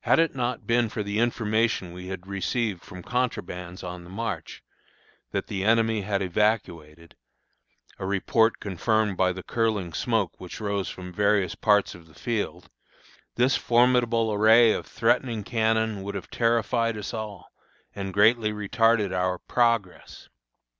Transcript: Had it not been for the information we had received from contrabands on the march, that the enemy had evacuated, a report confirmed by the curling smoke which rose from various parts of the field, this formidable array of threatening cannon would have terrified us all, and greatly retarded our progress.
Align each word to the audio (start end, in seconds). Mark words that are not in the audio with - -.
Had 0.00 0.18
it 0.18 0.34
not 0.34 0.66
been 0.66 0.88
for 0.88 1.04
the 1.04 1.20
information 1.20 1.92
we 1.92 2.08
had 2.08 2.26
received 2.26 2.82
from 2.82 3.04
contrabands 3.04 3.84
on 3.84 4.02
the 4.02 4.10
march, 4.10 4.64
that 5.30 5.46
the 5.46 5.62
enemy 5.64 6.00
had 6.00 6.20
evacuated, 6.22 7.14
a 8.00 8.04
report 8.04 8.58
confirmed 8.58 9.16
by 9.16 9.32
the 9.32 9.44
curling 9.44 9.92
smoke 9.92 10.40
which 10.40 10.60
rose 10.60 10.88
from 10.88 11.12
various 11.12 11.54
parts 11.54 11.94
of 11.94 12.08
the 12.08 12.14
field, 12.14 12.68
this 13.36 13.56
formidable 13.56 14.32
array 14.32 14.72
of 14.72 14.88
threatening 14.88 15.44
cannon 15.44 16.02
would 16.02 16.16
have 16.16 16.30
terrified 16.30 16.96
us 16.96 17.14
all, 17.14 17.52
and 17.94 18.12
greatly 18.12 18.50
retarded 18.52 19.12
our 19.16 19.38
progress. 19.38 20.28